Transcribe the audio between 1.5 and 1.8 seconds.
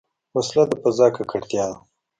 ده